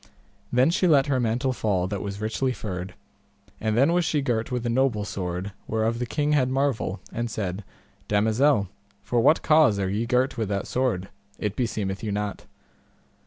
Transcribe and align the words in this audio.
Then 0.51 0.71
she 0.71 0.87
let 0.87 1.05
her 1.05 1.19
mantle 1.19 1.53
fall 1.53 1.85
that 1.89 2.01
was 2.01 2.19
richly 2.19 2.53
furred; 2.53 2.95
and 3.59 3.77
then 3.77 3.93
was 3.93 4.03
she 4.03 4.23
girt 4.23 4.51
with 4.51 4.65
a 4.65 4.67
noble 4.71 5.05
sword 5.05 5.51
whereof 5.67 5.99
the 5.99 6.07
king 6.07 6.31
had 6.31 6.49
marvel, 6.49 6.99
and 7.13 7.29
said, 7.29 7.63
Damosel, 8.07 8.67
for 9.03 9.19
what 9.19 9.43
cause 9.43 9.77
are 9.77 9.91
ye 9.91 10.07
girt 10.07 10.39
with 10.39 10.49
that 10.49 10.65
sword? 10.65 11.09
it 11.37 11.55
beseemeth 11.55 12.01
you 12.03 12.11
not. 12.11 12.45